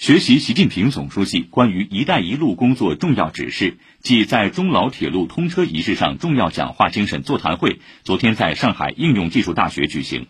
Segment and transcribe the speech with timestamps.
[0.00, 10.26] 学习习近平总书记关于“一带一路”工作重要指示暨在中老铁路通车仪式上重要讲话精神座谈会昨天在上海应用技术大学举行，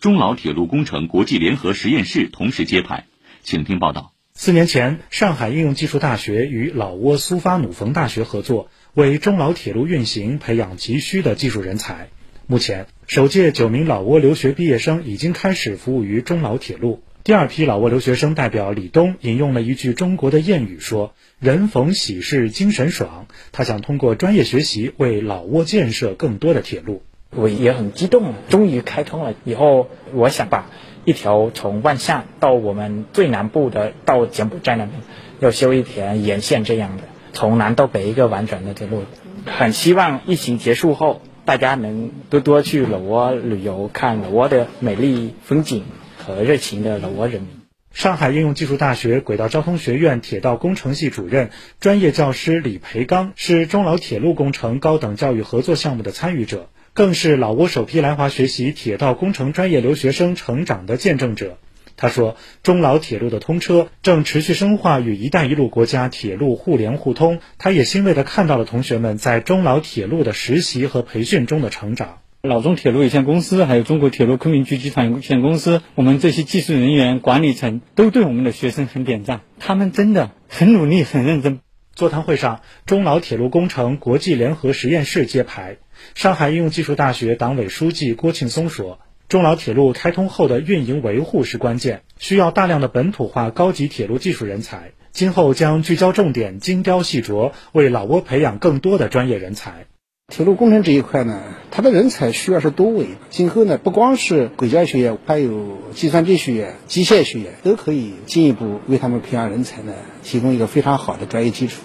[0.00, 3.04] 中老铁路工程国际联合实验室同时揭牌。
[3.44, 4.12] 请听报道。
[4.34, 12.08] 四年前，上海应用技术大学与老挝苏发努冯大学合作，为中老铁路运行培养急需的技术人才。
[12.48, 17.04] 目前，首届九名老挝留学毕业生已经开始服务于中老铁路。
[17.24, 27.00] 第二批老挝留学生代表李东引用了一句中国的谚语说：“人逢喜事精神爽。”他想通过专业学习为老挝建设更多的铁路。
[27.30, 29.32] 我也很激动，终于开通了。
[29.44, 30.66] 以后我想把
[31.06, 35.00] 一条从万象到我们最南部的到柬埔寨那边，
[35.40, 39.04] 要修一条沿线这样的，从南到北一个完整的铁路。
[39.46, 45.84] 很希望疫情结束后，大家能多多去老挝旅游，看老挝的美丽风景。
[46.24, 47.50] 和热情的老挝人民。
[47.92, 51.50] 上海应用技术大学轨道交通学院铁道工程系主任、
[51.80, 61.58] 专业教师李培刚是中老铁路工程高等教育合作项目的参与者，更是老挝首批来华学习铁道工程专业留学生成长的见证者。
[61.96, 72.18] 他说：“中老铁路的通车正持续深化与“一带一路”国家铁路互联互通。”他也欣慰地看到了同学们在中老铁路的实习和培训中的成长。
[72.46, 81.60] 老中铁路有限公司，还有中国铁路昆明局集团有限公司，我们这些技术人员、管理层都对我们的学生很点赞，他们真的很努力、很认真。
[81.94, 85.78] 座谈会上，中老铁路工程国际联合实验室揭牌。
[86.14, 94.92] 上海应用技术大学党委书记郭庆松说：“中老铁路开通后的运营维护是关键，需要大量的本土化高级铁路技术人才。
[95.12, 99.86] 今后将聚焦重点，精雕细琢，为老挝培养更多的专业人才。”
[100.28, 103.08] 铁路工程这一块呢，它的人才需要是多维。
[103.28, 111.82] 今后呢，不光是轨交学院，还有计算机学院、机械学院，都可以进一步为他们培养人才呢，提供一个非常好的专业基础。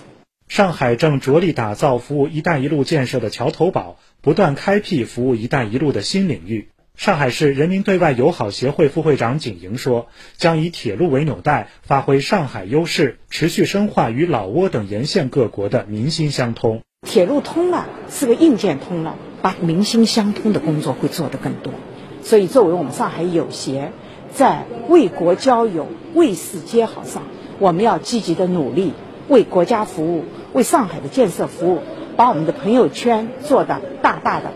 [0.48, 6.70] 上海正着力打造服务“一带一路”建设的桥头堡，不断开辟服务“一带一路”的新领域。
[6.96, 21.74] 上海市人民对外友好协会副会长景莹说：“将以铁路为纽带，发挥上海优势，持续深化与老挝等沿线各国的民心相通。”铁路通了，是个硬件通了，把民心相通的工作会做得更多。
[22.22, 23.92] 所以，作为我们上海友协，
[24.32, 27.24] 在为国交友、为世接好上，
[27.58, 28.94] 我们要积极的努力，
[29.28, 31.80] 为国家服务，为上海的建设服务，
[32.16, 34.52] 把我们的朋友圈做得大大的。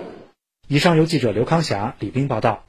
[0.68, 2.62] 以上由记者刘康霞、李斌报道。